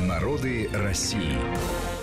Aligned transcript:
Народы 0.00 0.68
России. 0.72 1.36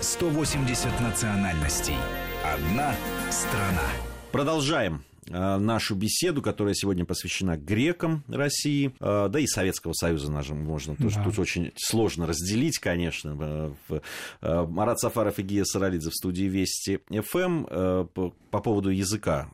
180 0.00 1.00
национальностей. 1.00 1.96
Одна 2.42 2.94
страна. 3.30 3.86
Продолжаем 4.32 5.04
э, 5.28 5.58
нашу 5.58 5.94
беседу, 5.94 6.40
которая 6.40 6.72
сегодня 6.72 7.04
посвящена 7.04 7.58
грекам 7.58 8.24
России, 8.28 8.94
э, 8.98 9.28
да 9.28 9.38
и 9.38 9.46
Советского 9.46 9.92
Союза 9.92 10.32
нашим 10.32 10.64
можно 10.64 10.96
тоже 10.96 11.16
да. 11.16 11.24
тут 11.24 11.38
очень 11.38 11.72
сложно 11.76 12.26
разделить, 12.26 12.78
конечно. 12.78 13.76
Э, 13.90 14.66
Марат 14.68 14.98
Сафаров 14.98 15.38
и 15.38 15.42
Гия 15.42 15.64
Саралидзе 15.64 16.08
в 16.08 16.14
студии 16.14 16.44
Вести 16.44 17.00
ФМ 17.10 18.06
по, 18.06 18.34
по 18.50 18.60
поводу 18.60 18.88
языка. 18.88 19.50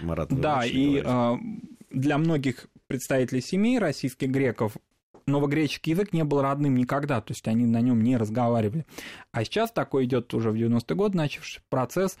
Марат, 0.00 0.30
да, 0.30 0.64
и 0.64 1.00
говорить. 1.00 1.42
для 1.90 2.16
многих 2.16 2.68
представителей 2.86 3.42
семей 3.42 3.78
российских 3.78 4.28
греков 4.28 4.76
новогреческий 5.26 5.92
язык 5.92 6.12
не 6.12 6.24
был 6.24 6.42
родным 6.42 6.76
никогда, 6.76 7.20
то 7.20 7.32
есть 7.32 7.46
они 7.48 7.66
на 7.66 7.80
нем 7.80 8.02
не 8.02 8.16
разговаривали. 8.16 8.86
А 9.32 9.44
сейчас 9.44 9.70
такой 9.70 10.04
идет 10.04 10.32
уже 10.34 10.50
в 10.50 10.54
90-е 10.54 10.96
годы 10.96 11.16
начавший 11.16 11.62
процесс 11.68 12.18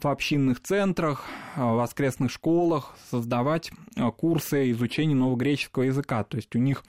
в 0.00 0.08
общинных 0.08 0.60
центрах, 0.60 1.24
в 1.56 1.76
воскресных 1.76 2.30
школах 2.30 2.94
создавать 3.10 3.70
э, 3.96 4.10
курсы 4.10 4.70
изучения 4.72 5.14
новогреческого 5.14 5.84
языка. 5.84 6.22
То 6.24 6.36
есть 6.36 6.54
у 6.54 6.58
них 6.58 6.84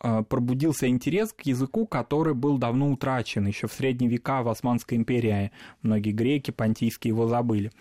э, 0.00 0.22
пробудился 0.28 0.88
интерес 0.88 1.32
к 1.32 1.42
языку, 1.42 1.86
который 1.86 2.34
был 2.34 2.58
давно 2.58 2.90
утрачен. 2.90 3.46
Еще 3.46 3.66
в 3.66 3.72
средние 3.72 4.10
века 4.10 4.42
в 4.42 4.48
Османской 4.48 4.96
империи 4.96 5.50
многие 5.82 6.12
греки 6.12 6.50
понтийские 6.50 7.10
его 7.10 7.26
забыли. 7.26 7.72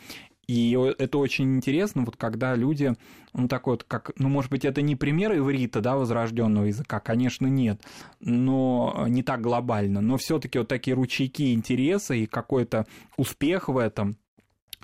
И 0.47 0.77
это 0.97 1.17
очень 1.17 1.55
интересно, 1.55 2.03
вот 2.03 2.17
когда 2.17 2.55
люди, 2.55 2.95
ну 3.33 3.47
такой 3.47 3.73
вот, 3.73 3.83
как, 3.83 4.11
ну 4.17 4.27
может 4.27 4.49
быть, 4.51 4.65
это 4.65 4.81
не 4.81 4.95
пример 4.95 5.37
иврита, 5.37 5.81
да, 5.81 5.95
возрожденного 5.95 6.65
языка, 6.65 6.99
конечно, 6.99 7.47
нет, 7.47 7.81
но 8.19 9.05
не 9.07 9.23
так 9.23 9.41
глобально, 9.41 10.01
но 10.01 10.17
все-таки 10.17 10.57
вот 10.57 10.67
такие 10.67 10.95
ручейки 10.95 11.53
интереса 11.53 12.15
и 12.15 12.25
какой-то 12.25 12.85
успех 13.17 13.69
в 13.69 13.77
этом, 13.77 14.17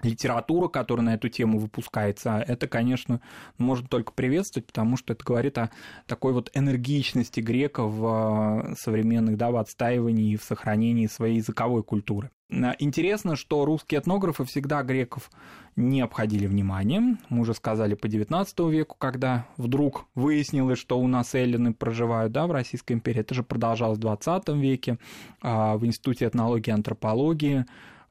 литература, 0.03 0.67
которая 0.67 1.05
на 1.05 1.13
эту 1.15 1.29
тему 1.29 1.59
выпускается, 1.59 2.43
это, 2.47 2.67
конечно, 2.67 3.21
можно 3.57 3.87
только 3.87 4.11
приветствовать, 4.13 4.67
потому 4.67 4.97
что 4.97 5.13
это 5.13 5.23
говорит 5.23 5.57
о 5.57 5.71
такой 6.05 6.33
вот 6.33 6.49
энергичности 6.53 7.39
греков 7.39 7.91
в 7.93 8.75
современных, 8.77 9.37
да, 9.37 9.51
в 9.51 9.57
отстаивании 9.57 10.33
и 10.33 10.37
в 10.37 10.43
сохранении 10.43 11.07
своей 11.07 11.37
языковой 11.37 11.83
культуры. 11.83 12.31
Интересно, 12.49 13.35
что 13.35 13.65
русские 13.65 13.99
этнографы 13.99 14.45
всегда 14.45 14.81
греков 14.81 15.29
не 15.75 15.99
обходили 15.99 16.47
вниманием. 16.47 17.19
Мы 17.27 17.41
уже 17.41 17.53
сказали 17.53 17.93
по 17.93 18.05
XIX 18.05 18.71
веку, 18.71 18.95
когда 18.97 19.47
вдруг 19.57 20.05
выяснилось, 20.15 20.79
что 20.79 20.97
у 20.97 21.07
нас 21.07 21.35
эллины 21.35 21.73
проживают 21.73 22.31
да, 22.31 22.47
в 22.47 22.51
Российской 22.51 22.93
империи. 22.93 23.19
Это 23.19 23.35
же 23.35 23.43
продолжалось 23.43 23.99
в 23.99 24.01
XX 24.01 24.57
веке. 24.59 24.97
А, 25.41 25.77
в 25.77 25.85
Институте 25.85 26.25
этнологии 26.25 26.69
и 26.71 26.73
антропологии 26.73 27.59
а, 27.59 27.65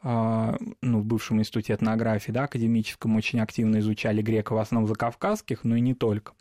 ну, 0.06 1.00
в 1.00 1.04
бывшем 1.04 1.40
институте 1.40 1.74
этнографии, 1.74 2.30
да, 2.30 2.44
академическом, 2.44 3.16
очень 3.16 3.40
активно 3.40 3.80
изучали 3.80 4.22
греков, 4.22 4.58
в 4.58 4.60
основном 4.60 4.88
закавказских, 4.88 5.64
но 5.64 5.74
и 5.74 5.80
не 5.80 5.94
только. 5.94 6.32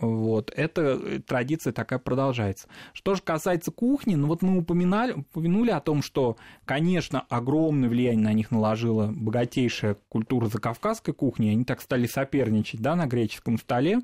Вот, 0.00 0.52
эта 0.54 1.20
традиция 1.22 1.72
такая 1.72 1.98
продолжается. 1.98 2.68
Что 2.92 3.14
же 3.14 3.22
касается 3.22 3.70
кухни, 3.70 4.14
ну 4.14 4.26
вот 4.26 4.42
мы 4.42 4.58
упоминали, 4.58 5.12
упомянули 5.12 5.70
о 5.70 5.80
том, 5.80 6.02
что, 6.02 6.36
конечно, 6.64 7.20
огромное 7.28 7.88
влияние 7.88 8.24
на 8.24 8.32
них 8.32 8.50
наложила 8.50 9.10
богатейшая 9.10 9.96
культура 10.08 10.46
закавказской 10.46 11.14
кухни, 11.14 11.48
они 11.48 11.64
так 11.64 11.80
стали 11.80 12.06
соперничать, 12.06 12.80
да, 12.80 12.94
на 12.94 13.06
греческом 13.06 13.58
столе, 13.58 14.00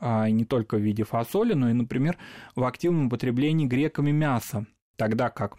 а, 0.00 0.30
не 0.30 0.44
только 0.44 0.76
в 0.76 0.80
виде 0.80 1.04
фасоли, 1.04 1.54
но 1.54 1.70
и, 1.70 1.74
например, 1.74 2.16
в 2.54 2.64
активном 2.64 3.06
употреблении 3.06 3.66
греками 3.66 4.12
мяса, 4.12 4.64
тогда 4.96 5.28
как 5.28 5.56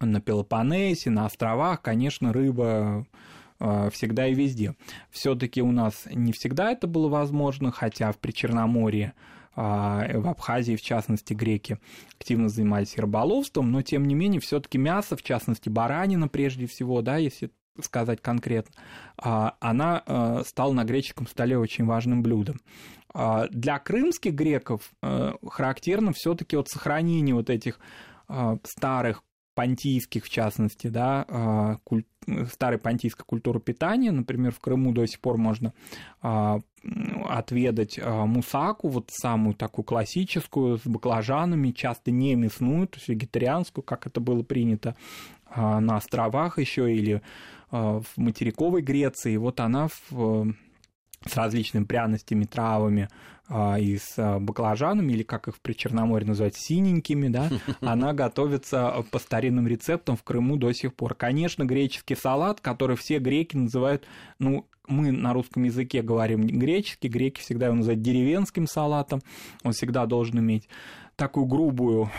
на 0.00 0.20
Пелопоннесе, 0.20 1.10
на 1.10 1.26
островах, 1.26 1.82
конечно, 1.82 2.32
рыба 2.32 3.06
э, 3.60 3.90
всегда 3.92 4.26
и 4.26 4.34
везде. 4.34 4.74
Все-таки 5.10 5.62
у 5.62 5.72
нас 5.72 6.06
не 6.12 6.32
всегда 6.32 6.72
это 6.72 6.86
было 6.86 7.08
возможно, 7.08 7.70
хотя 7.70 8.12
в 8.12 8.18
Причерноморье 8.18 9.14
а, 9.54 10.18
в 10.18 10.28
Абхазии, 10.28 10.76
в 10.76 10.82
частности, 10.82 11.34
греки 11.34 11.78
активно 12.18 12.48
занимались 12.48 12.96
рыболовством, 12.96 13.70
но 13.70 13.82
тем 13.82 14.06
не 14.06 14.14
менее, 14.14 14.40
все-таки 14.40 14.78
мясо, 14.78 15.16
в 15.16 15.22
частности, 15.22 15.68
баранина 15.68 16.28
прежде 16.28 16.66
всего, 16.66 17.02
да, 17.02 17.18
если 17.18 17.50
сказать 17.80 18.20
конкретно, 18.20 18.74
а, 19.16 19.56
она 19.60 20.02
э, 20.06 20.42
стала 20.46 20.72
на 20.72 20.84
греческом 20.84 21.26
столе 21.26 21.58
очень 21.58 21.86
важным 21.86 22.22
блюдом. 22.22 22.60
А, 23.14 23.46
для 23.48 23.78
крымских 23.78 24.34
греков 24.34 24.90
э, 25.02 25.32
характерно 25.46 26.12
все-таки 26.12 26.56
вот 26.56 26.68
сохранение 26.68 27.34
вот 27.34 27.50
этих 27.50 27.78
старых 28.64 29.24
понтийских, 29.54 30.24
в 30.24 30.28
частности, 30.28 30.86
да, 30.86 31.24
а, 31.28 31.76
куль... 31.84 32.04
старой 32.50 32.78
понтийской 32.78 33.24
культуры 33.26 33.60
питания. 33.60 34.10
Например, 34.10 34.52
в 34.52 34.60
Крыму 34.60 34.92
до 34.92 35.06
сих 35.06 35.20
пор 35.20 35.36
можно 35.36 35.72
а, 36.20 36.60
отведать 37.28 37.98
а, 38.02 38.26
мусаку, 38.26 38.88
вот 38.88 39.10
самую 39.10 39.54
такую 39.54 39.84
классическую, 39.84 40.78
с 40.78 40.86
баклажанами, 40.86 41.70
часто 41.70 42.10
не 42.10 42.34
мясную, 42.34 42.88
то 42.88 42.96
есть 42.96 43.08
вегетарианскую, 43.08 43.84
как 43.84 44.06
это 44.06 44.20
было 44.20 44.42
принято 44.42 44.96
на 45.54 45.96
островах 45.96 46.58
еще 46.58 46.94
или 46.94 47.20
в 47.70 48.04
материковой 48.16 48.80
Греции. 48.80 49.36
Вот 49.36 49.60
она 49.60 49.88
в 50.08 50.54
с 51.26 51.36
различными 51.36 51.84
пряностями, 51.84 52.44
травами 52.44 53.08
и 53.78 53.98
с 53.98 54.14
а, 54.18 54.38
баклажанами, 54.38 55.12
или 55.12 55.22
как 55.22 55.48
их 55.48 55.56
в 55.56 55.60
Причерноморье 55.60 56.26
называют, 56.26 56.54
синенькими, 56.56 57.28
да, 57.28 57.50
она 57.80 58.12
готовится 58.12 59.04
по 59.10 59.18
старинным 59.18 59.66
рецептам 59.66 60.16
в 60.16 60.22
Крыму 60.22 60.56
до 60.56 60.72
сих 60.72 60.94
пор. 60.94 61.14
Конечно, 61.14 61.64
греческий 61.64 62.14
салат, 62.14 62.60
который 62.60 62.96
все 62.96 63.18
греки 63.18 63.56
называют, 63.56 64.06
ну, 64.38 64.66
мы 64.88 65.12
на 65.12 65.32
русском 65.32 65.62
языке 65.64 66.02
говорим 66.02 66.46
греческий, 66.46 67.08
греки 67.08 67.40
всегда 67.40 67.66
его 67.66 67.76
называют 67.76 68.02
деревенским 68.02 68.66
салатом, 68.66 69.20
он 69.62 69.72
всегда 69.72 70.06
должен 70.06 70.38
иметь 70.40 70.68
такую 71.16 71.46
грубую 71.46 72.10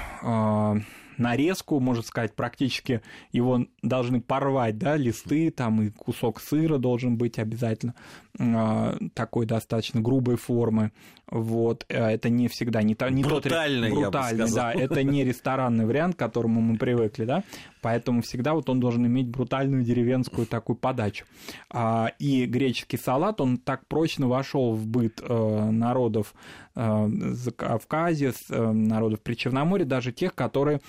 нарезку, 1.24 1.80
можно 1.80 2.04
сказать, 2.04 2.36
практически 2.36 3.02
его 3.32 3.66
должны 3.82 4.22
порвать, 4.22 4.78
да, 4.78 4.96
листы, 4.98 5.50
там 5.50 5.82
и 5.82 5.90
кусок 5.90 6.40
сыра 6.40 6.78
должен 6.78 7.18
быть 7.18 7.40
обязательно 7.40 7.96
э, 8.38 8.98
такой 9.14 9.46
достаточно 9.46 10.02
грубой 10.02 10.36
формы. 10.36 10.92
Вот, 11.32 11.86
э, 11.88 11.98
это 11.98 12.30
не 12.30 12.48
всегда 12.48 12.84
не, 12.84 12.96
не 13.10 13.24
брутальный, 13.24 13.90
тот 13.90 14.00
брутальный, 14.00 14.52
да, 14.54 14.74
это 14.74 15.04
не 15.04 15.24
ресторанный 15.24 15.86
вариант, 15.86 16.16
к 16.16 16.20
которому 16.20 16.62
мы 16.62 16.78
привыкли, 16.78 17.26
да, 17.26 17.44
поэтому 17.82 18.22
всегда 18.22 18.54
вот 18.54 18.70
он 18.70 18.80
должен 18.80 19.06
иметь 19.08 19.30
брутальную 19.30 19.84
деревенскую 19.84 20.46
такую 20.46 20.76
подачу. 20.76 21.26
А, 21.70 22.12
и 22.20 22.46
греческий 22.46 22.98
салат, 22.98 23.40
он 23.42 23.58
так 23.58 23.88
прочно 23.88 24.28
вошел 24.28 24.76
в 24.76 24.86
быт 24.86 25.22
э, 25.22 25.70
народов 25.72 26.36
э, 26.76 27.10
Кавказе, 27.56 28.34
народов 28.50 29.22
Причерноморья, 29.22 29.86
даже 29.86 30.12
тех, 30.12 30.36
которые 30.36 30.82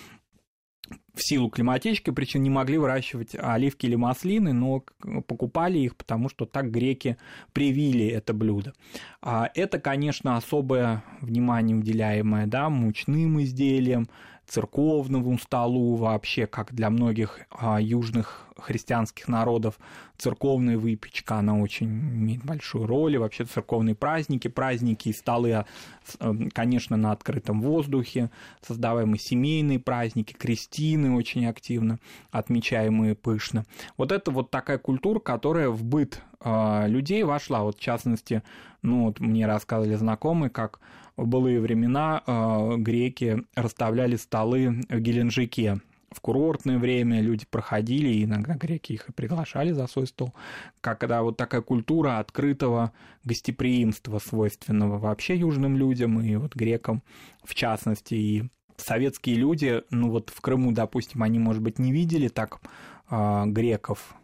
в 1.14 1.22
силу 1.22 1.48
климатической 1.48 2.12
причин 2.12 2.42
не 2.42 2.50
могли 2.50 2.76
выращивать 2.76 3.36
оливки 3.38 3.86
или 3.86 3.94
маслины, 3.94 4.52
но 4.52 4.84
покупали 5.26 5.78
их, 5.78 5.96
потому 5.96 6.28
что 6.28 6.44
так 6.44 6.70
греки 6.70 7.16
привили 7.52 8.06
это 8.06 8.34
блюдо. 8.34 8.74
А 9.22 9.48
это, 9.54 9.78
конечно, 9.78 10.36
особое 10.36 11.04
внимание 11.20 11.76
уделяемое 11.76 12.46
да, 12.46 12.68
мучным 12.68 13.40
изделиям, 13.42 14.08
церковному 14.46 15.38
столу 15.38 15.96
вообще, 15.96 16.46
как 16.46 16.74
для 16.74 16.90
многих 16.90 17.40
а, 17.50 17.80
южных 17.80 18.46
христианских 18.56 19.28
народов, 19.28 19.78
церковная 20.16 20.78
выпечка, 20.78 21.36
она 21.36 21.58
очень 21.58 21.88
имеет 21.88 22.44
большую 22.44 22.86
роль, 22.86 23.14
и 23.14 23.18
вообще 23.18 23.44
церковные 23.44 23.94
праздники, 23.94 24.48
праздники 24.48 25.08
и 25.08 25.12
столы, 25.12 25.52
а, 25.52 25.66
эм, 26.20 26.50
конечно, 26.50 26.96
на 26.96 27.12
открытом 27.12 27.60
воздухе, 27.60 28.30
создаваемые 28.62 29.18
семейные 29.18 29.80
праздники, 29.80 30.32
крестины 30.34 31.14
очень 31.14 31.46
активно 31.46 31.98
отмечаемые 32.30 33.14
пышно. 33.14 33.64
Вот 33.96 34.12
это 34.12 34.30
вот 34.30 34.50
такая 34.50 34.78
культура, 34.78 35.18
которая 35.18 35.68
в 35.70 35.82
быт 35.82 36.22
а, 36.40 36.86
людей 36.86 37.22
вошла, 37.24 37.62
вот 37.62 37.78
в 37.78 37.80
частности, 37.80 38.42
ну 38.82 39.06
вот 39.06 39.20
мне 39.20 39.46
рассказывали 39.46 39.96
знакомые, 39.96 40.50
как 40.50 40.80
в 41.16 41.26
былые 41.26 41.60
времена 41.60 42.22
э, 42.26 42.76
греки 42.78 43.44
расставляли 43.54 44.16
столы 44.16 44.80
в 44.88 45.00
Геленджике. 45.00 45.80
В 46.10 46.20
курортное 46.20 46.78
время 46.78 47.20
люди 47.20 47.44
проходили, 47.50 48.08
и 48.08 48.24
иногда 48.24 48.54
греки 48.54 48.92
их 48.92 49.08
и 49.08 49.12
приглашали 49.12 49.72
за 49.72 49.88
свой 49.88 50.06
стол. 50.06 50.32
Когда 50.80 51.22
вот 51.22 51.36
такая 51.36 51.60
культура 51.60 52.18
открытого 52.18 52.92
гостеприимства, 53.24 54.20
свойственного 54.20 54.98
вообще 54.98 55.36
южным 55.36 55.76
людям 55.76 56.20
и 56.20 56.36
вот 56.36 56.54
грекам 56.54 57.02
в 57.42 57.54
частности. 57.54 58.14
И 58.14 58.44
советские 58.76 59.36
люди, 59.36 59.82
ну 59.90 60.10
вот 60.10 60.30
в 60.30 60.40
Крыму, 60.40 60.70
допустим, 60.70 61.22
они, 61.22 61.38
может 61.38 61.62
быть, 61.62 61.80
не 61.80 61.92
видели 61.92 62.28
так 62.28 62.60
э, 63.10 63.42
греков 63.46 64.14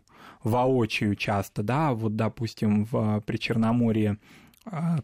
воочию 0.42 1.16
часто, 1.16 1.62
да, 1.62 1.92
вот, 1.92 2.16
допустим, 2.16 2.86
в 2.90 3.20
Причерноморье 3.26 4.12
а, 4.12 4.16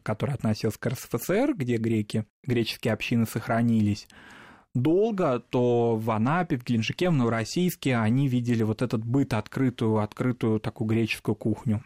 который 0.02 0.34
относился 0.34 0.78
к 0.78 0.86
РСФСР, 0.86 1.54
где 1.54 1.76
греки, 1.76 2.26
греческие 2.44 2.92
общины 2.92 3.26
сохранились, 3.26 4.06
долго, 4.74 5.40
то 5.40 5.96
в 5.96 6.10
Анапе, 6.10 6.56
в 6.56 6.64
Геленджике, 6.64 7.10
в 7.10 7.14
Новороссийске 7.14 7.96
они 7.96 8.28
видели 8.28 8.62
вот 8.62 8.82
этот 8.82 9.04
быт, 9.04 9.34
открытую, 9.34 9.98
открытую 9.98 10.60
такую 10.60 10.88
греческую 10.88 11.34
кухню. 11.34 11.82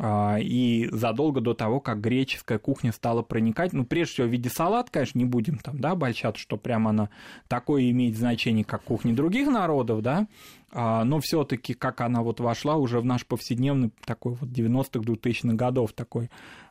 А, 0.00 0.38
и 0.38 0.88
задолго 0.92 1.40
до 1.40 1.54
того, 1.54 1.80
как 1.80 2.00
греческая 2.00 2.60
кухня 2.60 2.92
стала 2.92 3.22
проникать, 3.22 3.72
ну, 3.72 3.84
прежде 3.84 4.12
всего, 4.12 4.26
в 4.28 4.30
виде 4.30 4.48
салат, 4.48 4.90
конечно, 4.90 5.18
не 5.18 5.24
будем 5.24 5.58
там, 5.58 5.80
да, 5.80 5.90
обольщать, 5.92 6.36
что 6.36 6.56
прямо 6.56 6.90
она 6.90 7.08
такое 7.48 7.90
имеет 7.90 8.16
значение, 8.16 8.64
как 8.64 8.84
кухня 8.84 9.12
других 9.12 9.48
народов, 9.48 10.02
да, 10.02 10.28
а, 10.67 10.67
но 10.72 11.20
все 11.20 11.44
таки 11.44 11.74
как 11.74 12.00
она 12.00 12.22
вот 12.22 12.40
вошла 12.40 12.76
уже 12.76 13.00
в 13.00 13.04
наш 13.04 13.26
повседневный 13.26 13.90
такой 14.04 14.34
вот 14.34 14.50
90-х, 14.50 15.00
2000-х 15.00 15.54
годов 15.54 15.92
такой 15.92 16.30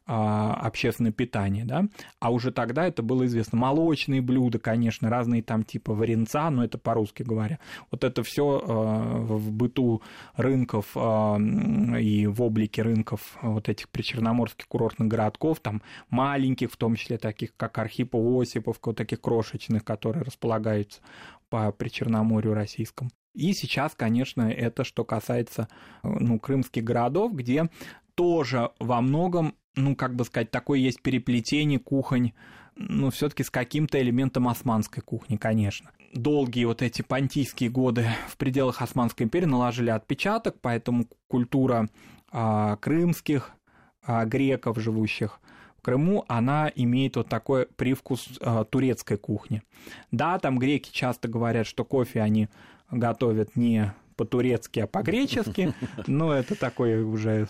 а, 0.10 0.54
общественное 0.62 1.12
питание, 1.12 1.66
да, 1.66 1.84
а 2.22 2.32
уже 2.32 2.54
тогда 2.54 2.88
это 2.88 3.04
было 3.04 3.26
известно. 3.26 3.58
Молочные 3.58 4.22
блюда, 4.22 4.58
конечно, 4.58 5.10
разные 5.10 5.44
там 5.44 5.64
типа 5.64 5.94
варенца, 5.94 6.50
но 6.50 6.64
это 6.64 6.78
по-русски 6.78 7.24
говоря. 7.24 7.60
Вот 7.92 8.06
это 8.06 8.24
все 8.24 8.64
а, 8.66 9.18
в 9.20 9.52
быту 9.52 10.02
рынков 10.38 10.96
и 10.96 12.26
в 12.26 12.42
облике 12.42 12.84
рынков 12.84 13.38
вот 13.42 13.68
этих 13.68 13.90
причерноморских 13.90 14.70
курортных 14.70 15.10
городков, 15.10 15.60
там 15.60 15.82
маленьких, 16.10 16.72
в 16.72 16.78
том 16.78 16.96
числе 16.96 17.18
таких, 17.18 17.54
как 17.58 17.78
Архипов, 17.78 18.22
Осиповка, 18.42 18.90
вот 18.90 18.98
таких 18.98 19.20
крошечных, 19.20 19.84
которые 19.84 20.24
располагаются 20.24 21.02
по 21.50 21.70
Причерноморью 21.74 22.54
российскому. 22.54 23.10
И 23.38 23.54
сейчас, 23.54 23.94
конечно, 23.96 24.50
это 24.50 24.84
что 24.84 25.06
касается 25.06 25.68
ну, 26.04 26.40
крымских 26.40 26.84
городов, 26.84 27.34
где 27.34 27.70
тоже 28.16 28.72
во 28.80 29.00
многом 29.02 29.54
ну, 29.78 29.96
как 29.96 30.16
бы 30.16 30.26
сказать, 30.26 30.52
такое 30.52 30.80
есть 30.80 31.02
переплетение 31.02 31.80
кухонь, 31.80 32.34
ну, 32.76 33.10
все-таки 33.10 33.44
с 33.44 33.50
каким-то 33.50 34.02
элементом 34.02 34.48
османской 34.48 35.02
кухни, 35.02 35.38
конечно. 35.38 35.92
Долгие 36.14 36.66
вот 36.66 36.82
эти 36.82 37.02
понтийские 37.02 37.70
годы 37.70 38.08
в 38.28 38.38
пределах 38.38 38.82
Османской 38.82 39.26
империи 39.26 39.46
наложили 39.46 39.90
отпечаток, 39.90 40.56
поэтому 40.62 41.08
культура 41.28 41.90
а, 42.32 42.78
крымских 42.78 43.52
а, 44.04 44.26
греков, 44.26 44.80
живущих 44.80 45.40
в 45.78 45.82
Крыму, 45.82 46.26
она 46.28 46.72
имеет 46.76 47.18
вот 47.18 47.30
такой 47.30 47.68
привкус 47.68 48.30
а, 48.42 48.64
турецкой 48.64 49.18
кухни. 49.18 49.62
Да, 50.12 50.40
там 50.40 50.58
греки 50.58 50.92
часто 50.92 51.28
говорят, 51.28 51.68
что 51.68 51.84
кофе 51.84 52.22
они 52.22 52.48
готовят 52.92 53.56
не 53.56 53.94
по-турецки, 54.16 54.80
а 54.80 54.88
по-гречески. 54.88 55.74
Но 56.08 56.34
это 56.34 56.56
такой 56.56 57.04
уже, 57.04 57.48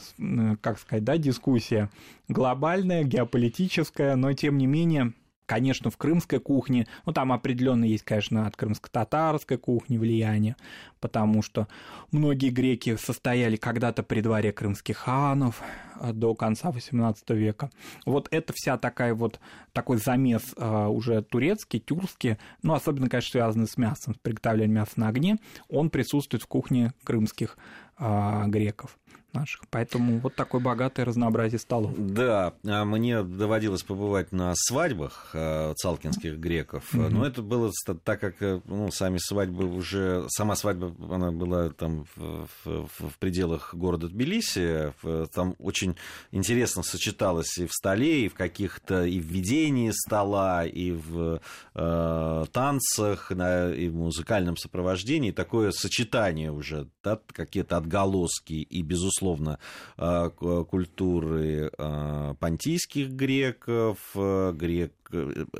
как 0.61 0.79
сказать, 0.79 1.03
да, 1.03 1.17
дискуссия 1.17 1.89
глобальная, 2.27 3.03
геополитическая, 3.03 4.15
но 4.15 4.33
тем 4.33 4.57
не 4.57 4.67
менее 4.67 5.13
конечно, 5.47 5.89
в 5.89 5.97
крымской 5.97 6.39
кухне, 6.39 6.87
ну, 7.07 7.13
там 7.13 7.31
определенно 7.31 7.85
есть, 7.85 8.03
конечно, 8.03 8.45
от 8.45 8.55
крымско-татарской 8.55 9.57
кухни 9.57 9.97
влияние, 9.97 10.55
потому 10.99 11.41
что 11.41 11.67
многие 12.11 12.49
греки 12.49 12.95
состояли 12.97 13.55
когда-то 13.55 14.03
при 14.03 14.21
дворе 14.21 14.51
крымских 14.51 14.97
ханов, 14.97 15.63
Э, 15.99 16.13
до 16.13 16.35
конца 16.35 16.69
XVIII 16.69 17.35
века. 17.35 17.69
Вот 18.05 18.27
это 18.31 18.53
вся 18.55 18.77
такая 18.77 19.13
вот 19.13 19.39
такой 19.73 19.97
замес 19.97 20.53
э, 20.55 20.85
уже 20.87 21.21
турецкий, 21.21 21.79
тюркский, 21.79 22.37
ну, 22.63 22.73
особенно, 22.73 23.09
конечно, 23.09 23.31
связанный 23.31 23.67
с 23.67 23.77
мясом, 23.77 24.15
с 24.15 24.17
приготовлением 24.17 24.75
мяса 24.75 24.93
на 24.95 25.07
огне, 25.07 25.37
он 25.69 25.89
присутствует 25.89 26.43
в 26.43 26.47
кухне 26.47 26.93
крымских 27.03 27.57
э, 27.99 28.43
греков 28.47 28.97
наших. 29.37 29.61
Поэтому 29.69 30.19
вот 30.19 30.35
такое 30.35 30.61
богатое 30.61 31.05
разнообразие 31.05 31.59
столов. 31.59 31.93
Да, 31.97 32.53
а 32.65 32.85
мне 32.85 33.23
доводилось 33.23 33.83
побывать 33.83 34.31
на 34.31 34.53
свадьбах 34.55 35.29
э, 35.33 35.73
цалкинских 35.75 36.37
греков, 36.37 36.83
mm-hmm. 36.93 37.09
но 37.09 37.25
это 37.25 37.41
было 37.41 37.71
так, 38.03 38.19
как 38.19 38.41
э, 38.41 38.61
ну, 38.65 38.91
сами 38.91 39.17
свадьбы 39.19 39.65
уже... 39.65 40.25
Сама 40.29 40.55
свадьба, 40.55 40.93
она 41.13 41.31
была 41.31 41.69
там 41.69 42.05
в, 42.15 42.47
в, 42.65 42.87
в 42.99 43.17
пределах 43.19 43.75
города 43.75 44.07
Тбилиси, 44.07 44.93
там 45.33 45.55
очень 45.59 45.95
интересно 46.31 46.83
сочеталось 46.83 47.57
и 47.57 47.67
в 47.67 47.71
столе, 47.71 48.25
и 48.25 48.29
в 48.29 48.33
каких-то... 48.33 49.05
и 49.05 49.19
в 49.19 49.25
ведении 49.25 49.91
стола, 49.91 50.65
и 50.65 50.91
в 50.91 51.41
э, 51.75 52.45
танцах, 52.51 53.31
на, 53.31 53.71
и 53.71 53.87
в 53.89 53.95
музыкальном 53.95 54.57
сопровождении. 54.57 55.31
Такое 55.31 55.71
сочетание 55.71 56.51
уже, 56.51 56.87
да, 57.03 57.19
какие-то 57.27 57.77
отголоски 57.77 58.53
и, 58.53 58.81
безусловно, 58.81 59.26
безусловно, 59.27 59.59
а, 59.97 60.29
культуры 60.29 61.71
а, 61.77 62.33
понтийских 62.35 63.09
греков, 63.09 63.97
э, 64.15 64.51
грек, 64.53 64.91
Э, 64.96 64.96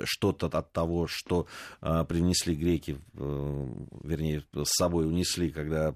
что-то 0.06 0.48
от 0.48 0.72
того, 0.72 1.08
что 1.08 1.48
э, 1.82 2.06
принесли 2.08 2.56
греки, 2.56 2.98
э, 3.16 3.68
вернее, 4.04 4.44
с 4.54 4.78
собой 4.78 5.08
унесли, 5.08 5.50
когда 5.50 5.94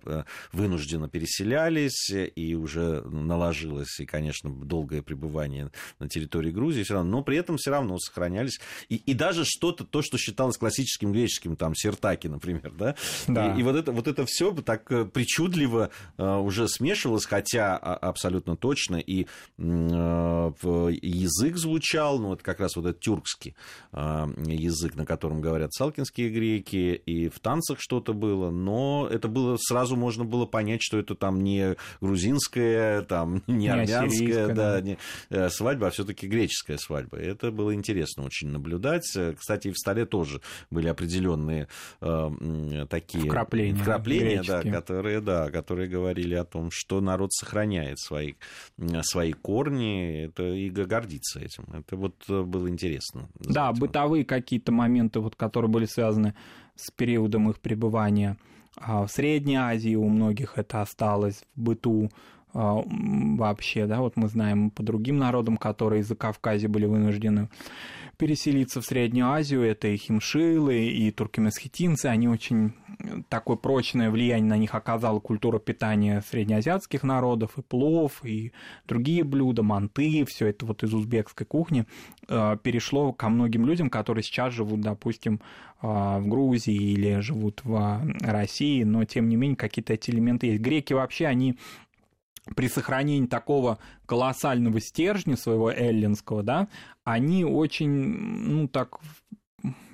вынужденно 0.51 1.09
переселялись, 1.09 2.09
и 2.11 2.55
уже 2.55 3.01
наложилось, 3.01 3.99
и, 3.99 4.05
конечно, 4.05 4.49
долгое 4.49 5.01
пребывание 5.01 5.71
на 5.99 6.07
территории 6.07 6.51
Грузии, 6.51 6.83
все 6.83 6.95
равно, 6.95 7.17
но 7.17 7.23
при 7.23 7.37
этом 7.37 7.57
все 7.57 7.71
равно 7.71 7.97
сохранялись. 7.99 8.59
И, 8.89 8.95
и 8.95 9.13
даже 9.13 9.45
что-то, 9.45 9.83
то, 9.85 10.01
что 10.01 10.17
считалось 10.17 10.57
классическим 10.57 11.11
греческим, 11.11 11.55
там, 11.55 11.75
сертаки, 11.75 12.27
например, 12.27 12.71
да? 12.77 12.95
да. 13.27 13.55
И, 13.55 13.59
и 13.59 13.63
вот 13.63 13.75
это, 13.75 13.91
вот 13.91 14.07
это 14.07 14.25
все 14.25 14.51
так 14.53 14.87
причудливо 15.11 15.89
уже 16.17 16.67
смешивалось, 16.67 17.25
хотя 17.25 17.77
а, 17.77 17.95
абсолютно 17.95 18.55
точно 18.55 18.97
и 18.97 19.27
язык 21.01 21.57
звучал, 21.57 22.19
ну, 22.19 22.27
вот 22.29 22.43
как 22.43 22.59
раз 22.59 22.75
вот 22.75 22.85
этот 22.85 23.01
тюркский 23.01 23.40
по 23.41 23.55
а, 23.93 24.29
язык, 24.45 24.95
на 24.95 25.05
котором 25.05 25.41
говорят 25.41 25.73
салкинские 25.73 26.29
греки, 26.29 27.01
и 27.05 27.29
в 27.29 27.39
танцах 27.39 27.79
что-то 27.79 28.13
было, 28.13 28.51
но 28.51 29.07
это 29.09 29.27
было 29.27 29.57
сразу 29.57 29.95
можно 29.95 30.23
было 30.23 30.45
понять, 30.45 30.81
что 30.81 30.97
это 30.97 31.15
там 31.15 31.43
не 31.43 31.75
грузинская, 31.99 33.01
там 33.01 33.43
не, 33.47 33.55
не 33.55 33.69
армянская 33.69 34.47
да, 34.47 34.53
да. 34.53 34.81
Не, 34.81 34.97
э, 35.29 35.49
свадьба, 35.49 35.87
а 35.87 35.89
все-таки 35.91 36.27
греческая 36.27 36.77
свадьба. 36.77 37.17
Это 37.17 37.51
было 37.51 37.73
интересно 37.73 38.23
очень 38.23 38.49
наблюдать. 38.49 39.03
Кстати, 39.37 39.69
и 39.69 39.71
в 39.71 39.77
столе 39.77 40.05
тоже 40.05 40.41
были 40.69 40.87
определенные 40.87 41.67
э, 42.01 42.85
такие 42.89 43.25
вкрапления, 43.25 43.77
вкрапления 43.77 44.43
да, 44.43 44.61
которые, 44.61 45.21
да, 45.21 45.49
которые 45.49 45.89
говорили 45.89 46.35
о 46.35 46.45
том, 46.45 46.69
что 46.71 47.01
народ 47.01 47.33
сохраняет 47.33 47.99
свои, 47.99 48.33
свои 49.01 49.33
корни, 49.33 50.25
это 50.25 50.43
и 50.43 50.69
гордится 50.69 51.39
этим. 51.39 51.65
Это 51.73 51.95
вот 51.95 52.15
э, 52.29 52.41
было 52.41 52.69
интересно. 52.69 53.29
Да, 53.39 53.71
бытовые 53.71 54.25
какие-то 54.25 54.71
моменты, 54.71 55.19
вот, 55.19 55.35
которые 55.35 55.69
были 55.69 55.85
связаны 55.85 56.33
с 56.75 56.91
периодом 56.91 57.49
их 57.49 57.59
пребывания. 57.59 58.37
А, 58.77 59.05
в 59.05 59.11
Средней 59.11 59.57
Азии, 59.57 59.95
у 59.95 60.07
многих 60.07 60.57
это 60.57 60.81
осталось 60.81 61.43
в 61.55 61.61
быту 61.61 62.09
а, 62.53 62.83
вообще, 62.85 63.85
да, 63.85 63.99
вот 63.99 64.15
мы 64.15 64.27
знаем 64.27 64.71
по 64.71 64.83
другим 64.83 65.17
народам, 65.17 65.57
которые 65.57 66.01
из-за 66.01 66.15
Кавказа 66.15 66.67
были 66.67 66.85
вынуждены 66.85 67.49
переселиться 68.21 68.81
в 68.81 68.85
Среднюю 68.85 69.29
Азию, 69.29 69.63
это 69.63 69.87
и 69.87 69.97
химшилы, 69.97 70.85
и 70.85 71.09
туркменсхетинцы, 71.09 72.05
они 72.05 72.27
очень 72.27 72.73
такое 73.29 73.57
прочное 73.57 74.09
влияние 74.09 74.49
на 74.49 74.57
них 74.57 74.75
оказала 74.75 75.19
культура 75.19 75.59
питания 75.59 76.21
среднеазиатских 76.21 77.03
народов, 77.03 77.57
и 77.57 77.61
плов, 77.61 78.23
и 78.23 78.51
другие 78.87 79.23
блюда, 79.23 79.63
манты, 79.63 80.25
все 80.25 80.47
это 80.47 80.65
вот 80.65 80.83
из 80.83 80.93
узбекской 80.93 81.45
кухни 81.45 81.85
э, 82.27 82.57
перешло 82.61 83.13
ко 83.13 83.29
многим 83.29 83.65
людям, 83.65 83.89
которые 83.89 84.23
сейчас 84.23 84.53
живут, 84.53 84.81
допустим, 84.81 85.41
э, 85.81 85.87
в 85.87 86.27
Грузии 86.27 86.75
или 86.75 87.19
живут 87.19 87.61
в 87.63 88.01
России, 88.21 88.83
но 88.83 89.05
тем 89.05 89.29
не 89.29 89.35
менее 89.35 89.57
какие-то 89.57 89.93
эти 89.93 90.11
элементы 90.11 90.47
есть. 90.47 90.61
Греки 90.61 90.93
вообще, 90.93 91.27
они 91.27 91.57
при 92.55 92.67
сохранении 92.67 93.27
такого 93.27 93.77
колоссального 94.05 94.79
стержня 94.79 95.37
своего 95.37 95.71
эллинского, 95.71 96.43
да, 96.43 96.67
они 97.03 97.45
очень, 97.45 97.89
ну 97.89 98.67
так, 98.67 98.99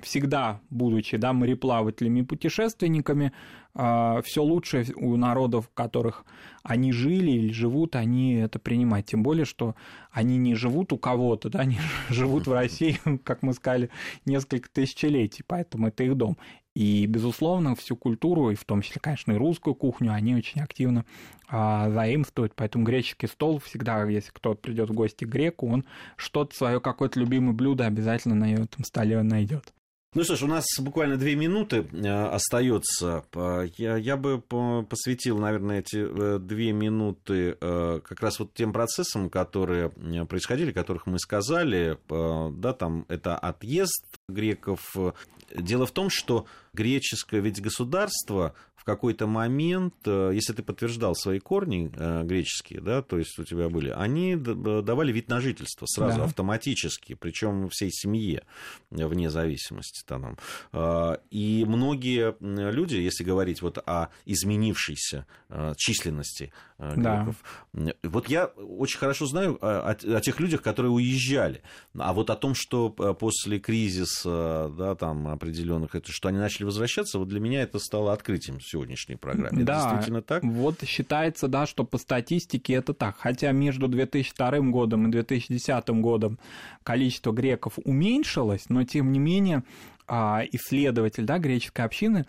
всегда, 0.02 0.60
будучи 0.70 1.16
да, 1.16 1.32
мореплавателями 1.32 2.20
и 2.20 2.24
путешественниками, 2.24 3.32
а, 3.74 4.22
все 4.22 4.42
лучшее 4.42 4.86
у 4.96 5.16
народов, 5.16 5.66
в 5.66 5.74
которых 5.74 6.24
они 6.62 6.92
жили 6.92 7.30
или 7.30 7.52
живут, 7.52 7.96
они 7.96 8.34
это 8.34 8.58
принимают. 8.58 9.06
Тем 9.06 9.22
более, 9.22 9.44
что 9.44 9.74
они 10.10 10.36
не 10.36 10.54
живут 10.54 10.92
у 10.92 10.98
кого-то, 10.98 11.48
да, 11.48 11.60
они 11.60 11.78
живут 12.08 12.46
в 12.46 12.52
России, 12.52 12.98
как 13.24 13.42
мы 13.42 13.52
сказали, 13.52 13.90
несколько 14.24 14.68
тысячелетий, 14.70 15.44
поэтому 15.46 15.88
это 15.88 16.04
их 16.04 16.16
дом. 16.16 16.38
И, 16.78 17.06
безусловно, 17.06 17.74
всю 17.74 17.96
культуру, 17.96 18.52
и 18.52 18.54
в 18.54 18.64
том 18.64 18.82
числе, 18.82 19.00
конечно, 19.00 19.32
и 19.32 19.36
русскую 19.36 19.74
кухню, 19.74 20.12
они 20.12 20.36
очень 20.36 20.60
активно 20.60 21.04
а, 21.48 21.90
заимствуют. 21.90 22.52
Поэтому 22.54 22.84
греческий 22.84 23.26
стол 23.26 23.58
всегда, 23.58 24.04
если 24.04 24.30
кто 24.30 24.54
придет 24.54 24.88
в 24.88 24.92
гости 24.92 25.24
к 25.24 25.28
греку, 25.28 25.68
он 25.68 25.84
что-то 26.14 26.54
свое, 26.54 26.80
какое-то 26.80 27.18
любимое 27.18 27.52
блюдо 27.52 27.84
обязательно 27.84 28.36
на 28.36 28.54
этом 28.54 28.84
столе 28.84 29.20
найдет. 29.24 29.74
Ну 30.14 30.24
что 30.24 30.36
ж, 30.36 30.42
у 30.44 30.46
нас 30.46 30.64
буквально 30.80 31.18
две 31.18 31.36
минуты 31.36 31.86
э, 31.92 32.08
остается. 32.08 33.24
Я, 33.76 33.98
я 33.98 34.16
бы 34.16 34.40
посвятил, 34.40 35.36
наверное, 35.36 35.80
эти 35.80 35.98
э, 35.98 36.38
две 36.38 36.72
минуты 36.72 37.58
э, 37.60 38.00
как 38.02 38.22
раз 38.22 38.38
вот 38.38 38.54
тем 38.54 38.72
процессам, 38.72 39.28
которые 39.28 39.90
происходили, 40.26 40.72
которых 40.72 41.04
мы 41.04 41.18
сказали. 41.18 41.98
Да, 42.08 42.72
там 42.72 43.04
это 43.08 43.36
отъезд 43.36 44.02
греков. 44.30 44.96
Дело 45.54 45.84
в 45.84 45.92
том, 45.92 46.08
что 46.08 46.46
греческое 46.72 47.40
ведь 47.40 47.60
государство 47.60 48.54
какой-то 48.88 49.26
момент, 49.26 49.92
э, 50.06 50.30
если 50.32 50.54
ты 50.54 50.62
подтверждал 50.62 51.14
свои 51.14 51.40
корни 51.40 51.92
э, 51.94 52.22
греческие, 52.24 52.80
да, 52.80 53.02
то 53.02 53.18
есть 53.18 53.38
у 53.38 53.44
тебя 53.44 53.68
были, 53.68 53.90
они 53.90 54.34
давали 54.34 55.12
вид 55.12 55.28
на 55.28 55.42
жительство 55.42 55.84
сразу, 55.84 56.20
да. 56.20 56.24
автоматически, 56.24 57.12
причем 57.12 57.68
всей 57.68 57.90
семье, 57.92 58.44
вне 58.90 59.28
зависимости. 59.28 60.02
Там. 60.06 60.38
Э, 60.72 61.18
и 61.30 61.66
многие 61.68 62.34
люди, 62.40 62.96
если 62.96 63.24
говорить 63.24 63.60
вот 63.60 63.76
о 63.76 64.08
изменившейся 64.24 65.26
численности 65.76 66.50
греков, 66.78 67.36
да. 67.74 67.92
вот 68.04 68.28
я 68.28 68.46
очень 68.46 68.98
хорошо 68.98 69.26
знаю 69.26 69.58
о, 69.60 69.90
о 69.90 70.20
тех 70.22 70.40
людях, 70.40 70.62
которые 70.62 70.92
уезжали, 70.92 71.60
а 71.98 72.14
вот 72.14 72.30
о 72.30 72.36
том, 72.36 72.54
что 72.54 72.88
после 72.88 73.58
кризиса, 73.58 74.72
да, 74.78 74.94
там 74.94 75.28
определенных, 75.28 75.90
что 76.06 76.28
они 76.28 76.38
начали 76.38 76.64
возвращаться, 76.64 77.18
вот 77.18 77.28
для 77.28 77.40
меня 77.40 77.62
это 77.62 77.78
стало 77.78 78.14
открытием 78.14 78.60
все 78.60 78.77
сегодняшней 78.78 79.16
программе. 79.16 79.64
Да, 79.64 79.78
это 79.78 79.90
действительно 79.90 80.22
так? 80.22 80.42
Вот 80.44 80.82
считается, 80.84 81.48
да, 81.48 81.66
что 81.66 81.84
по 81.84 81.98
статистике 81.98 82.74
это 82.74 82.94
так. 82.94 83.16
Хотя 83.18 83.52
между 83.52 83.88
2002 83.88 84.60
годом 84.70 85.08
и 85.08 85.10
2010 85.10 85.88
годом 86.00 86.38
количество 86.82 87.32
греков 87.32 87.74
уменьшилось, 87.84 88.68
но 88.68 88.84
тем 88.84 89.12
не 89.12 89.18
менее 89.18 89.64
а, 90.06 90.42
исследователь 90.52 91.24
да, 91.24 91.38
греческой 91.38 91.84
общины 91.84 92.26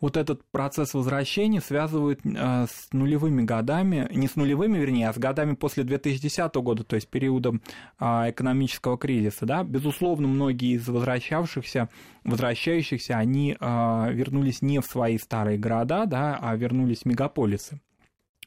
вот 0.00 0.16
этот 0.16 0.42
процесс 0.50 0.94
возвращения 0.94 1.60
связывают 1.60 2.20
э, 2.24 2.66
с 2.66 2.88
нулевыми 2.92 3.42
годами, 3.42 4.08
не 4.12 4.28
с 4.28 4.36
нулевыми, 4.36 4.78
вернее, 4.78 5.08
а 5.08 5.12
с 5.12 5.18
годами 5.18 5.54
после 5.54 5.84
2010 5.84 6.54
года, 6.56 6.84
то 6.84 6.96
есть 6.96 7.08
периодом 7.08 7.62
а, 7.98 8.30
экономического 8.30 8.98
кризиса. 8.98 9.46
Да? 9.46 9.64
Безусловно, 9.64 10.28
многие 10.28 10.76
из 10.76 10.88
возвращавшихся, 10.88 11.88
возвращающихся, 12.24 13.16
они 13.16 13.56
а, 13.60 14.08
вернулись 14.10 14.62
не 14.62 14.80
в 14.80 14.86
свои 14.86 15.18
старые 15.18 15.58
города, 15.58 16.06
да, 16.06 16.38
а 16.40 16.54
вернулись 16.56 17.02
в 17.02 17.04
мегаполисы 17.06 17.80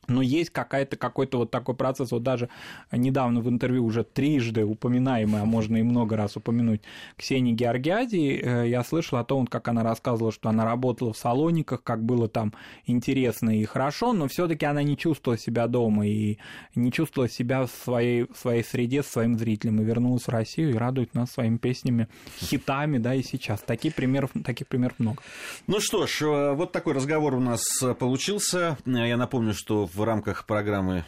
но 0.07 0.21
есть 0.21 0.49
какая-то, 0.49 0.97
какой-то 0.97 1.37
вот 1.37 1.51
такой 1.51 1.75
процесс, 1.75 2.11
вот 2.11 2.23
даже 2.23 2.49
недавно 2.91 3.41
в 3.41 3.49
интервью 3.49 3.85
уже 3.85 4.03
трижды 4.03 4.65
упоминаемый, 4.65 5.41
а 5.41 5.45
можно 5.45 5.77
и 5.77 5.83
много 5.83 6.17
раз 6.17 6.35
упомянуть, 6.37 6.81
Ксении 7.17 7.53
Георгиади, 7.53 8.41
э, 8.43 8.69
я 8.69 8.83
слышал 8.83 9.19
о 9.19 9.23
том, 9.23 9.47
как 9.47 9.67
она 9.67 9.83
рассказывала, 9.83 10.31
что 10.31 10.49
она 10.49 10.65
работала 10.65 11.13
в 11.13 11.17
Салониках, 11.17 11.83
как 11.83 12.03
было 12.03 12.27
там 12.27 12.53
интересно 12.85 13.57
и 13.57 13.63
хорошо, 13.65 14.13
но 14.13 14.27
все 14.27 14.47
таки 14.47 14.65
она 14.65 14.83
не 14.83 14.97
чувствовала 14.97 15.37
себя 15.37 15.67
дома 15.67 16.07
и 16.07 16.37
не 16.75 16.91
чувствовала 16.91 17.29
себя 17.29 17.65
в 17.65 17.71
своей, 17.71 18.23
в 18.23 18.37
своей 18.37 18.63
среде 18.63 19.03
с 19.03 19.07
своим 19.07 19.37
зрителем, 19.37 19.81
и 19.81 19.83
вернулась 19.83 20.23
в 20.23 20.29
Россию 20.29 20.71
и 20.71 20.77
радует 20.77 21.13
нас 21.13 21.31
своими 21.31 21.57
песнями, 21.57 22.07
хитами, 22.39 22.97
да, 22.97 23.13
и 23.13 23.21
сейчас. 23.21 23.61
Таких 23.61 23.95
примеров, 23.95 24.31
таких 24.43 24.67
примеров 24.67 24.99
много. 24.99 25.21
Ну 25.67 25.79
что 25.79 26.07
ж, 26.07 26.21
э, 26.23 26.53
вот 26.53 26.71
такой 26.71 26.93
разговор 26.93 27.35
у 27.35 27.39
нас 27.39 27.61
получился. 27.99 28.77
Я 28.85 29.17
напомню, 29.17 29.53
что 29.53 29.85
в 29.93 30.03
рамках 30.03 30.45
программы, 30.45 31.03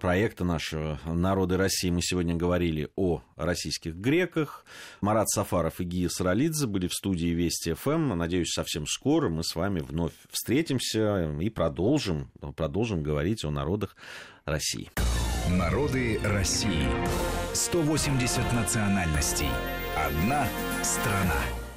проекта 0.00 0.44
нашего 0.44 0.98
«Народы 1.04 1.56
России» 1.56 1.90
мы 1.90 2.00
сегодня 2.02 2.34
говорили 2.34 2.88
о 2.96 3.22
российских 3.36 3.94
греках. 3.94 4.64
Марат 5.00 5.28
Сафаров 5.28 5.80
и 5.80 5.84
Гия 5.84 6.08
Саралидзе 6.08 6.66
были 6.66 6.88
в 6.88 6.94
студии 6.94 7.28
Вести 7.28 7.74
ФМ. 7.74 8.16
Надеюсь, 8.16 8.52
совсем 8.52 8.86
скоро 8.86 9.28
мы 9.28 9.44
с 9.44 9.54
вами 9.54 9.80
вновь 9.80 10.12
встретимся 10.30 11.36
и 11.40 11.50
продолжим, 11.50 12.30
продолжим 12.56 13.02
говорить 13.02 13.44
о 13.44 13.50
народах 13.50 13.96
России. 14.44 14.90
Народы 15.50 16.20
России. 16.24 16.86
180 17.52 18.52
национальностей. 18.52 19.48
Одна 19.96 20.46
страна. 20.82 21.67